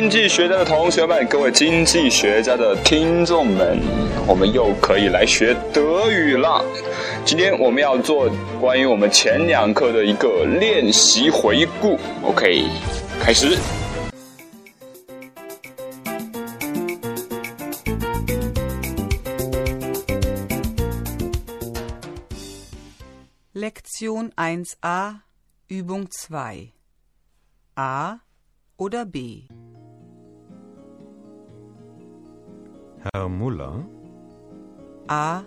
[0.00, 3.78] 经济学家的同学们，各位经济学家的听众们，
[4.26, 6.64] 我们又可以来学德语了。
[7.22, 8.26] 今天我们要做
[8.58, 11.98] 关于我们前两课的一个练习回顾。
[12.22, 12.64] OK，
[13.20, 13.58] 开始。
[23.52, 25.16] Lektion 1a
[25.68, 26.70] Übung 2
[27.74, 28.20] A
[28.78, 29.48] oder B
[33.02, 33.84] Herr Müller?
[35.08, 35.42] A.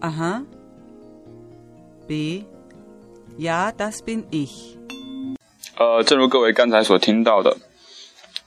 [0.00, 0.42] Aha
[2.08, 2.44] B
[3.38, 4.76] Ja, das bin ich
[5.76, 7.56] 呃，正如各位刚才所听到的，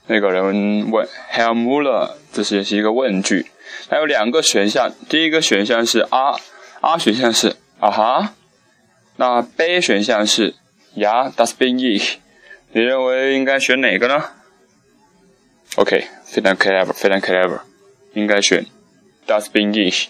[0.07, 3.47] 那个人问 Herr Muller，这是也是一个问句，
[3.89, 8.33] 它有两个选项，第一个选项是 A，A 选项是啊哈，
[9.15, 10.53] 那 B 选项是
[10.95, 12.15] Ja, das bin ich，
[12.71, 14.23] 你认为应该选哪个呢
[15.77, 17.61] ？OK，非常 clever，非常 clever，
[18.15, 18.65] 应该选
[19.27, 20.07] Das bin ich。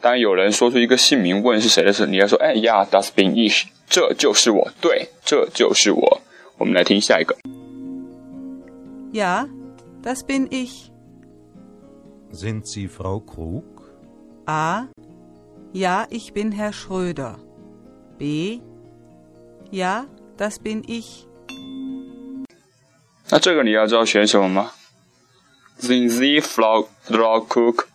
[0.00, 6.20] 当有人说出一个姓名问是谁的时候，你要说哎呀，Das bin ich，这就是我，对，这就是我。
[6.58, 7.36] 我们来听下一个。
[9.12, 9.48] Ja,
[10.02, 10.90] das bin ich
[12.32, 13.62] sind Sie Frau Krug?
[14.46, 14.88] A
[15.72, 17.36] Ja, ich bin Herr Schröder
[18.18, 18.60] B
[19.70, 21.26] Ja, das bin ich
[23.30, 24.72] 那这个你要知道选什么吗
[25.78, 27.86] ？Sind Sie Frau Frau Cook？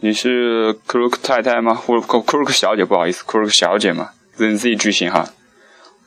[0.00, 1.74] 你是 Cook 太太吗？
[1.74, 2.84] 或者 Cook 小姐？
[2.84, 4.10] 不好意思，Cook 小姐嘛。
[4.36, 5.30] Sind Sie 句型哈。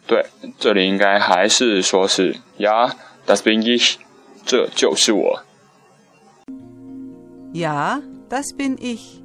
[0.05, 0.25] 对，
[0.59, 2.91] 这里应该还是说是 Ja,
[3.25, 3.95] das bin ich，
[4.45, 5.43] 这就是我。
[7.53, 9.21] Ja, das bin ich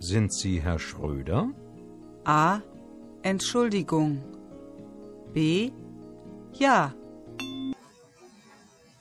[0.00, 1.48] Sind Sie Herr Schröder?
[2.24, 2.60] A
[3.22, 4.18] Entschuldigung
[5.32, 5.72] B
[6.58, 6.90] Ja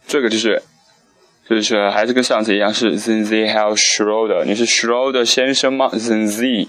[0.08, 0.62] 这个就是，
[1.50, 4.44] 就是还是跟上次一样，是 Sind Sie Herr Schroeder？
[4.44, 6.68] 你是 Schroeder 先生吗 Sie？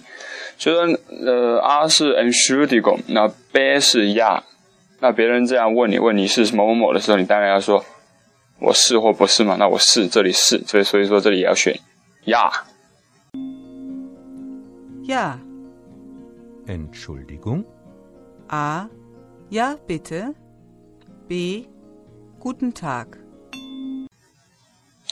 [0.56, 4.42] 就说呃，A 是 Entschuldigung，那 B 是 Ja。
[5.00, 7.84] 那别人这样问你，问你是某某某的时候，你当然要说
[8.60, 9.56] 我是或不是嘛。
[9.56, 11.78] 那我是，这里是，所以所以说这里也要选
[12.24, 12.50] Ja。
[15.06, 15.38] Ja
[16.66, 17.64] Entschuldigung?
[18.48, 18.88] A
[19.50, 20.34] Ja, bitte
[21.28, 21.68] B
[22.40, 23.06] Guten Tag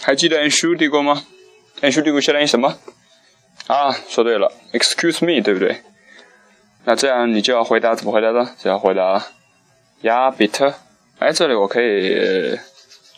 [0.06, 1.24] 还记得 NSHUDI 过吗
[1.80, 2.78] NSHUDI 过相当于什么？
[3.66, 5.78] 啊，说对了，Excuse me，对不对？
[6.84, 8.54] 那这样你就要回答怎么回答呢？
[8.56, 9.26] 就要回答
[10.04, 10.74] Ja bitte。
[11.18, 12.56] 哎，这里我可以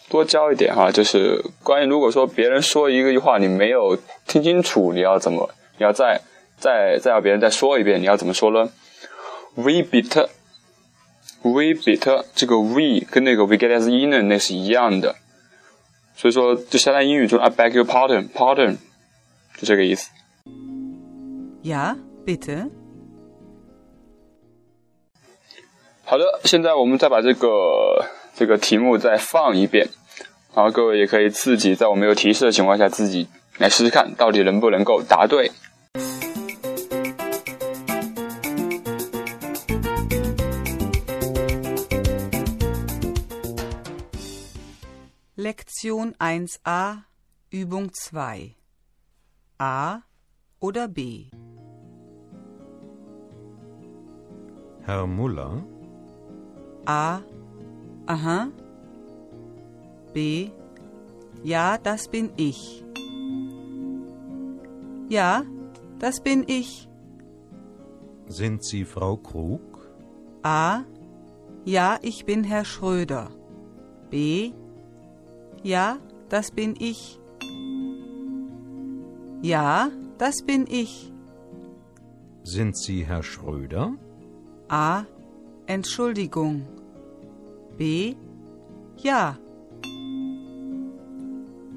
[0.09, 5.51] 多教一点哈，就是关于如果说别人说一个话你没有听清楚，你要怎么？
[5.77, 6.23] 你要再
[6.57, 8.71] 再再要别人再说一遍，你要怎么说呢
[9.57, 10.31] ？We bitte。
[11.43, 15.17] We bitte 这个 we 跟那个 we get as in 那是一样的。
[16.19, 18.79] 所以说，就相当于英语中 I beg your pardon，pardon，
[19.57, 20.11] 就这个意思。
[21.63, 21.97] Ja,
[22.27, 22.69] bitte
[26.05, 29.89] 好的，现在我们再把这个这个题目再放一遍，
[30.57, 35.53] 然后各位也可以自己在我没有提示的情况下，自己来试试看，到底能不能够答对。
[45.81, 47.05] Lektion 1a
[47.53, 48.57] Übung 2
[49.59, 50.01] A
[50.59, 51.27] oder B?
[54.83, 55.63] Herr Muller?
[56.85, 57.21] A
[58.07, 58.49] Aha.
[60.13, 60.51] B
[61.45, 62.85] Ja, das bin ich.
[65.09, 65.45] Ja,
[66.01, 66.89] das bin ich.
[68.27, 69.61] Sind Sie Frau Krug?
[70.43, 70.81] A
[71.65, 73.31] Ja, ich bin Herr Schröder.
[74.11, 74.53] B
[75.63, 75.99] Ja,
[76.29, 77.21] das bin ich
[79.43, 81.13] Ja, das bin ich
[82.45, 83.95] Sind Sie Herr Schröder?
[84.69, 85.05] A.
[85.67, 86.67] Entschuldigung.
[87.77, 88.15] B.
[88.97, 89.39] Ja.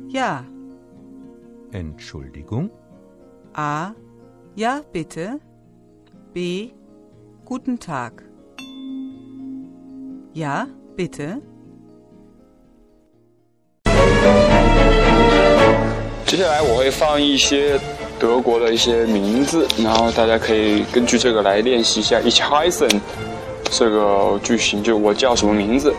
[0.10, 0.46] Ja.
[1.72, 2.70] Entschuldigung?
[3.54, 3.94] A.
[4.56, 5.40] Ja, bitte.
[6.34, 6.72] B.
[7.46, 8.24] Guten Tag.
[10.34, 11.42] Ja, bitte.
[16.32, 17.78] 接下来我会放一些
[18.18, 22.90] 德国的一些名字，然后大家可以根据这个来练习一下 Ich heißen
[23.70, 25.94] 这个句型，就我叫什么名字。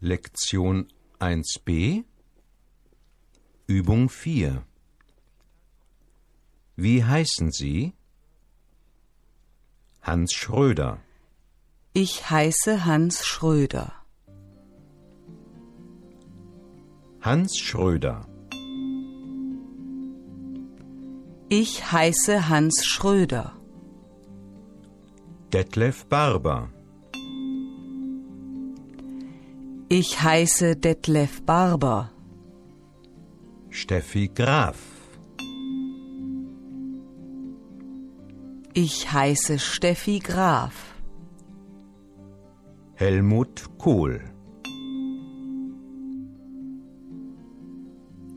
[0.00, 0.86] Lektion
[1.18, 2.04] 1b
[3.68, 4.62] Übung 4
[6.76, 7.94] Wie heißen Sie?
[10.02, 11.00] Hans Schröder.
[11.92, 13.92] Ich heiße Hans Schröder.
[17.20, 18.28] Hans Schröder.
[21.48, 23.56] Ich heiße Hans Schröder.
[25.52, 26.70] Detlef Barber.
[29.88, 32.12] Ich heiße Detlef Barber.
[33.78, 34.78] Steffi Graf.
[38.72, 40.94] Ich heiße Steffi Graf.
[42.94, 44.22] Helmut Kohl.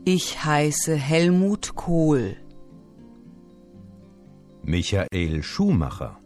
[0.04, 2.36] Ich heiße Helmut Kohl.
[4.62, 6.20] Michael Schumacher.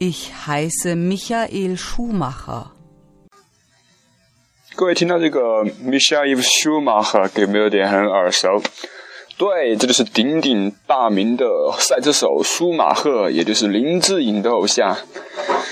[0.00, 2.72] Ich heiße Michael Schumacher.
[4.78, 5.40] 各位听到这个
[5.84, 8.62] Michael Schumacher 有没有点很耳熟？
[9.36, 11.44] 对，这就是鼎鼎大名的
[11.80, 14.96] 赛车手舒马赫，也就是林志颖的偶像。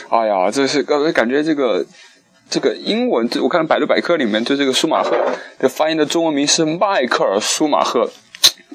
[0.09, 1.87] 哎呀，这是刚才感觉这个
[2.51, 5.17] 这个英文，我看百度百科里面对这个舒马赫
[5.61, 8.11] 的发音的中文名是迈克尔舒马赫，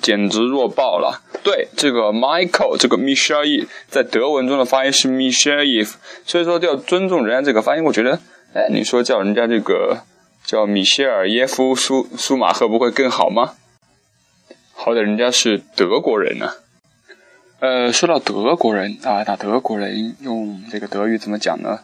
[0.01, 1.21] 简直弱爆了。
[1.43, 5.91] 对，这个 Michael 这个 Michael 在德文中的发音是 Michael，
[6.25, 7.83] 所以说要尊重人家这个发音。
[7.83, 8.17] 我觉得，
[8.53, 9.97] 哎，你说叫人家这个
[10.51, 13.53] 叫米歇尔耶夫舒舒马赫不会更好吗？
[14.73, 16.55] 好歹人家是德国人呢、
[17.61, 21.79] 呃，说到德国人啊，打德国人用这个德语怎么讲呢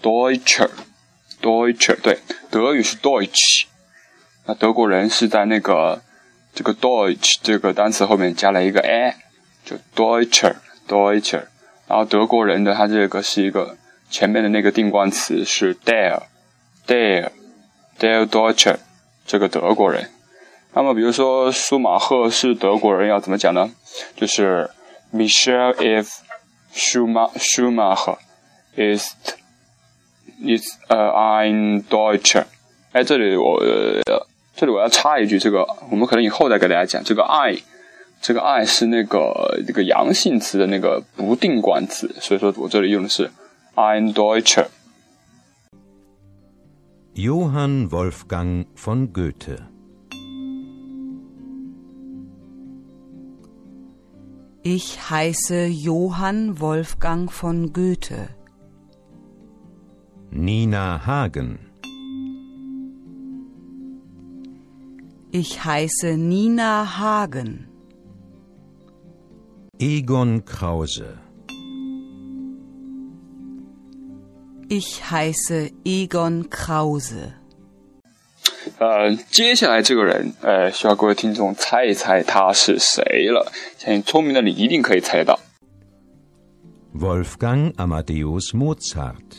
[0.00, 3.64] ？Deutscher，Deutscher，对，德语是 Deutsch，
[4.46, 6.00] 那德国人是在那个
[6.54, 9.16] 这个 Deutsch 这个单词后面加了一个 a，
[9.64, 11.46] 就 Deutscher，Deutscher，
[11.88, 13.76] 然后德国人的他这个是一个
[14.08, 17.32] 前面的那个定冠词是 der，der
[18.02, 18.76] der，der，der Deutscher，
[19.24, 20.10] 这个德国人。
[20.74, 23.70] 那么，比如说舒马赫是德国人，要怎么讲呢？
[24.16, 24.68] 就是
[25.12, 26.08] Michael F.
[26.74, 28.16] Schumacher
[28.76, 29.12] is
[30.42, 32.44] is a ein Deutscher。
[32.92, 33.62] 哎，这里我、
[34.56, 37.04] 这里我要插一句，这个我们可能以后再给大家讲。
[37.04, 37.58] 这个 I，
[38.22, 43.30] 这个 I 是那个这个阳性词的那个不定冠词，所以说我这里用的是
[43.74, 44.68] ein Deutscher。
[47.14, 49.68] Johann Wolfgang von Goethe.
[54.62, 58.30] Ich heiße Johann Wolfgang von Goethe.
[60.30, 61.58] Nina Hagen.
[65.32, 67.68] Ich heiße Nina Hagen.
[69.78, 71.18] Egon Krause.
[74.71, 77.33] Ich heiße Egon Krause.
[78.79, 83.51] 呃，接下来这个人，呃，需要各位听众猜一猜他是谁了。
[83.77, 85.39] 相信聪明的你一定可以猜得到。
[86.93, 89.37] Wolfgang Amadeus Mozart.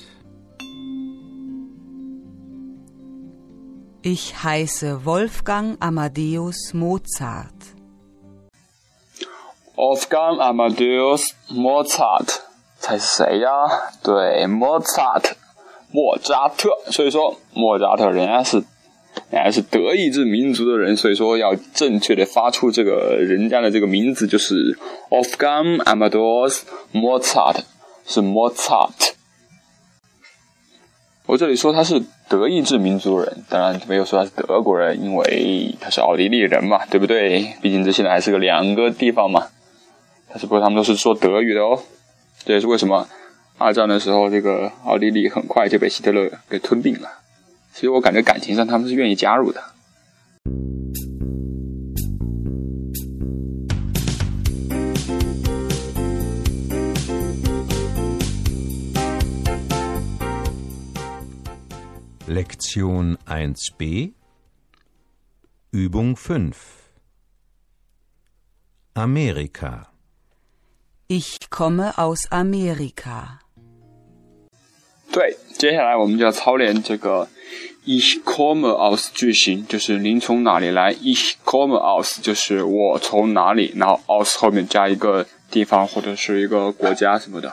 [4.01, 7.75] Ich heiße Wolfgang Amadeus Mozart.
[9.77, 12.41] Wolfgang Amadeus Mozart，
[12.84, 13.50] 猜是谁呀？
[14.04, 15.34] 对莫扎特
[15.90, 16.70] 莫扎特。
[16.92, 18.58] 所以说，莫扎特人家是，
[19.30, 24.78] 人家是德意志民族的人，所以说要正确的发出这个人家的这个名字，就是
[25.10, 27.60] Wolfgang Amadeus Mozart，
[28.06, 29.14] 是 Mozart。
[31.26, 37.54] 我这里说他是德意志民族人，当然没有说他是德国人，因为他是奥地利人嘛，对不对？
[37.62, 39.48] 毕竟这现在还是个两个地方嘛。
[40.28, 41.80] 但是不过他们都是说德语的哦，
[42.46, 43.08] 这也是为什么
[43.58, 47.10] 二战的时候，这个奥地利很快就被希特勒给吞并了。
[47.74, 49.64] 其实我感觉感情上他们是愿意加入的。
[62.28, 64.14] Lektion 1b
[65.72, 66.54] Übung 5
[68.96, 69.93] Amerika
[71.16, 73.38] Ich komme aus Amerika.
[75.12, 77.28] 对，接下来我们就要操练这个
[77.86, 87.50] Ich komme aus 句型，就是您从哪里来？Ich komme aus 就是我从哪里，然后 aus 后面加一个地方或者是一个国家什么的。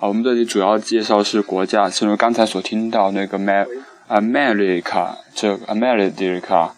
[0.00, 3.38] 啊，我们这里主要介绍是国家，正如刚才所听到那个
[4.08, 6.70] America，这 America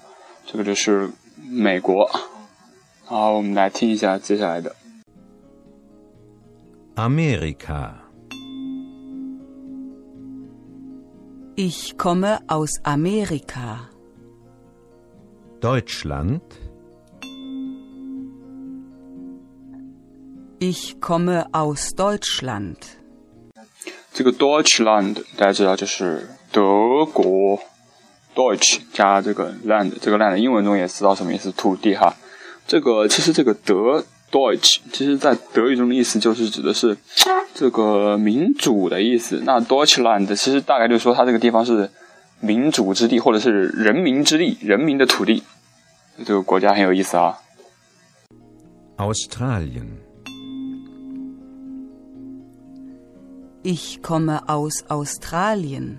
[0.45, 1.09] 这个就是
[1.49, 2.11] 美国。
[3.05, 4.75] 好，我们来听一下接下来的。
[6.98, 7.96] Amerika
[11.56, 13.90] Ich komme aus Amerika.
[15.62, 16.42] Deutschland,
[20.60, 22.78] Ich komme aus Deutschland.
[24.12, 27.60] 这个 Deutschland 大家知道就是德国，
[28.34, 32.16] Deutsch 加这个 land，这个 land 英文中也知道什么意思，土地哈。
[32.66, 36.97] 这个其实这个德 Deutsch，其实在德语中的意思就是指的是
[37.55, 39.43] 这个民主的意思。
[39.45, 41.91] 那 Deutschland 其实大概就是说它这个地方是
[42.41, 45.43] 民主之地，或者是人民之地，人民的土地。
[46.25, 47.39] 这个国家很有意思啊。
[48.97, 49.87] Australien,
[53.63, 55.99] Ich komme aus Australien.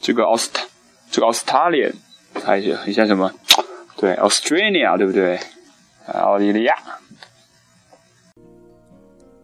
[0.00, 1.94] 这个 Australian，，
[2.34, 3.32] 它也很像什么？
[3.96, 5.38] 对，Australia，对不对？
[6.12, 6.74] 澳大利亚。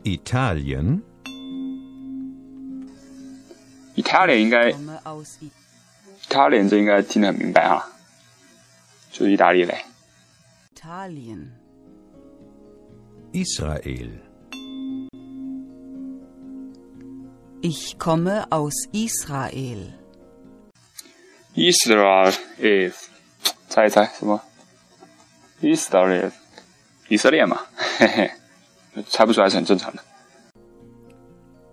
[0.04, 1.02] Italien,
[3.96, 5.52] Italian 应该 Ich komme aus I
[6.28, 7.86] Italian 这应该听得很明白哈，
[9.12, 9.84] 就是意大利嘞。
[10.76, 11.48] Italien.
[13.34, 14.10] Israel,
[17.62, 19.94] Ich komme aus Israel.
[21.56, 22.34] Israel，
[23.68, 24.42] 猜一猜什么？
[25.62, 26.32] Israel，
[27.10, 27.60] 以色列嘛，
[27.98, 28.32] 嘿 嘿，
[29.08, 30.04] 猜不出来是很正常的。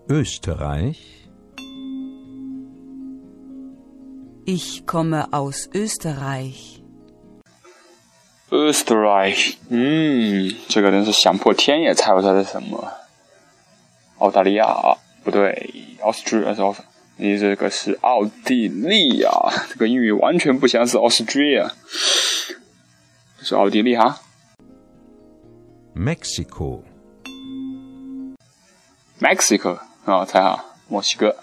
[0.08, 0.96] Österreich,
[4.46, 6.80] Ich komme aus Österreich.
[8.50, 12.92] Österreich，嗯，这个真是想破天也猜不出来是什么。
[14.18, 16.76] 澳大利亚啊，不对，Austria 是澳，
[17.16, 19.30] 你这个是奥地利呀，
[19.68, 21.72] 这个英语完全不相似，Austria，
[23.40, 24.20] 是奥地利哈。
[25.96, 26.82] Mexiko,
[29.21, 31.35] Mexico 啊，猜哈，墨西哥。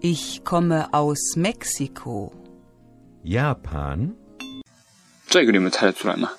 [0.00, 2.32] Ich komme aus Mexiko.
[3.24, 4.14] Japan,
[5.28, 6.32] 这个你们猜得出来吗？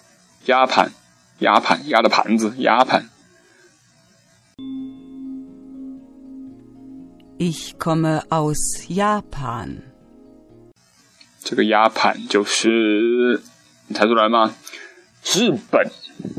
[0.48, 0.92] 鸭盘，
[1.39, 3.10] 鸭盘，鸭的盘子，鸭盘。
[7.39, 8.58] Ich komme aus
[8.89, 9.82] Japan.
[11.39, 13.42] 这个鸭盘就是
[13.88, 14.54] 你猜出来吗？
[15.24, 15.89] 日本，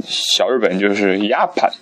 [0.05, 1.73] 小日本就是 Japan，，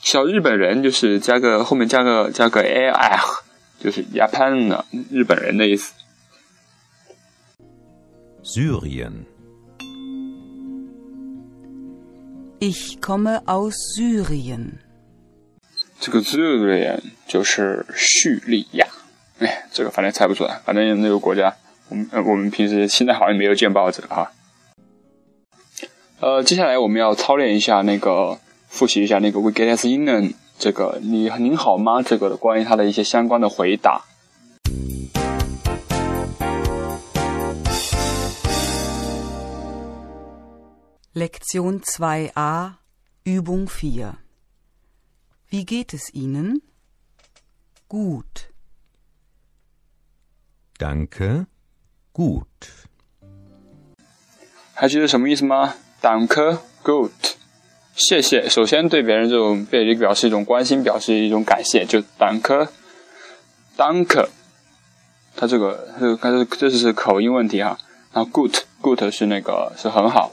[0.00, 3.20] 小日本人就是加个后面加个加个 a r，
[3.78, 5.92] 就是鸭盘呢，日本人的意思。
[8.42, 9.26] Syrien,
[12.58, 14.78] Ich komme aus Syrien.
[16.00, 18.86] 这个 Syrian 就是叙利亚，
[19.38, 21.54] 哎，这个反正猜不出来，反正那个国家，
[21.88, 24.32] 我们呃我们平时现在好像没有见报纸哈。
[26.20, 34.04] 呃，接下来我们要操练一下那个，复习一下那个 We get us in 这个你您好吗这个关于它的一些相关的回答。
[41.14, 42.74] Lektion 2a,
[43.24, 44.12] Übung 4.
[45.50, 46.60] Wie geht es Ihnen?
[47.88, 48.50] Gut.
[50.78, 51.46] danke,
[52.14, 52.46] gut.
[54.74, 57.10] 还记得什么意思吗？Danke, good，
[57.94, 58.48] 谢谢。
[58.48, 64.28] 首先对别人这种被人表示一种关心，表示一种感谢，就 Danke，Danke。
[65.36, 67.78] 它这个这个它这这是口音问题哈。
[68.12, 70.32] 然后 good，good 是那个是很好。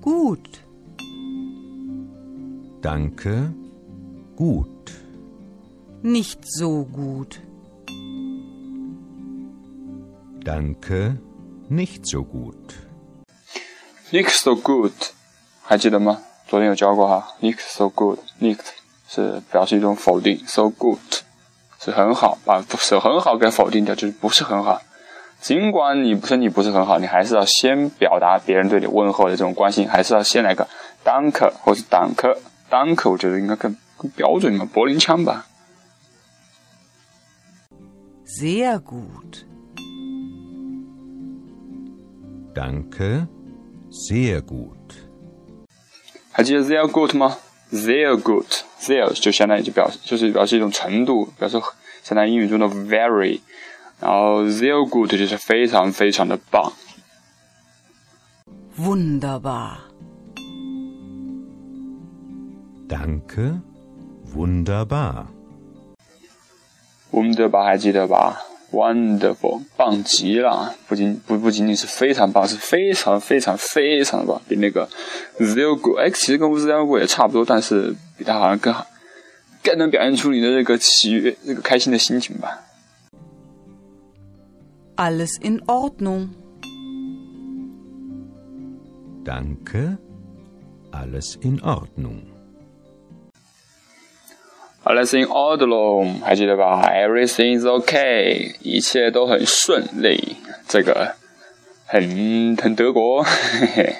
[0.00, 0.38] Gut.
[2.80, 3.52] Danke,
[4.36, 4.66] gut.
[6.02, 7.38] Nicht so gut.
[10.42, 11.18] Danke,
[11.70, 12.74] nicht so gut.
[14.12, 14.92] Nicht so good，
[15.62, 16.20] 还记得吗？
[16.46, 17.28] 昨天有教过哈。
[17.40, 18.58] Nicht so good，nicht
[19.08, 20.98] 是表示一种否定，so good
[21.80, 24.82] 是很好，把是很好给否定掉，就是不是很好。
[25.40, 30.68] 尽管你身体不是很好，你还是要先表达别人对你问候的这种关心，还是要先来个
[31.02, 32.36] danke 或是 danke。
[32.70, 35.46] danke 我觉得应该更更标准嘛，柏林腔吧。
[38.26, 39.44] Sehr gut.
[42.54, 43.26] Danke,
[43.91, 44.75] sehr gut.
[46.31, 47.37] 还记得 sehr good 吗？
[47.71, 51.59] sehr good，sehr 就相当于就表示就是表示一种程度，表示
[52.03, 53.39] 相当于英语中的 very，
[53.99, 56.71] 然后 sehr good 就是非常非常的棒。
[58.79, 59.77] Wunderbar.
[62.87, 63.59] Danke,
[64.33, 65.25] wunderbar.
[67.11, 68.39] wunderbar 还记得吧
[68.72, 74.88] ？wonderful 棒极了，不仅不不仅仅是非常棒，是非常非常非常的棒，比那个
[75.36, 78.86] good 哎，其实跟 sehr good 也差不多，但是比它好像更好，
[79.62, 82.58] 更能表现出你的这个喜悦、这个开心的心情吧。
[84.96, 86.28] Alles in Ordnung.
[89.24, 89.98] Danke,
[90.90, 92.31] alles in Ordnung.
[94.84, 100.36] Alles in order 还记得吧？Everything is okay，一切都很顺利。
[100.66, 101.14] 这个
[101.86, 103.96] 很很德国，嘿嘿。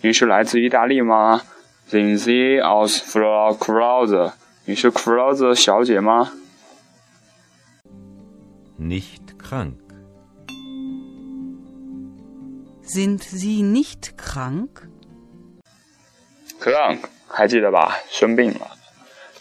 [0.02, 1.42] 你是来自意大利吗
[1.90, 4.32] ？Sind Sie aus Frau Krause？
[4.64, 6.32] 你是 Krause 小姐吗
[8.80, 9.74] ？Nicht krank.
[12.86, 14.70] Sind Sie nicht krank?
[16.62, 17.98] Krank 还记得吧？
[18.10, 18.78] 生病了。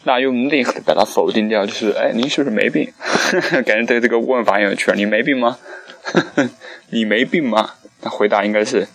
[0.02, 2.92] 那用 nicht 把它否定掉，就是哎，您是不是没病？
[3.64, 4.90] 感觉对这个问法很有趣。
[4.96, 5.56] 你没病吗？
[6.90, 7.74] 你没病吗？
[8.00, 8.88] 那回答应该是，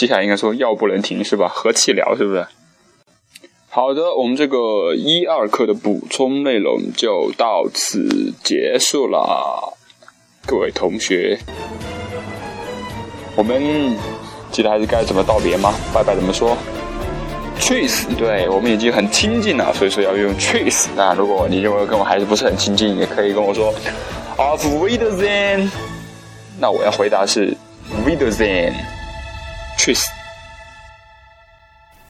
[0.00, 1.46] 接下来应该说药不能停是吧？
[1.46, 2.46] 和气疗是不是？
[3.68, 9.76] 好的，我们这个一二课的补充内容就到此结束了，
[10.46, 11.38] 各位同学，
[13.36, 13.94] 我们
[14.50, 15.74] 记得还是该怎么道别吗？
[15.92, 16.56] 拜拜怎么说
[17.58, 20.86] ？Cheese，对我们已经很亲近了，所以说要用 cheese。
[20.96, 23.70] 那如果你认为跟我还是不是很亲近，也可以跟我说
[24.38, 25.68] Of Wiedersehen。
[26.58, 27.54] 那我要回答是
[28.06, 28.72] Wiedersehen。
[29.80, 30.19] Честь.